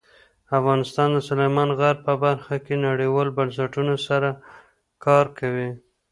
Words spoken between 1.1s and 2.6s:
د سلیمان غر په برخه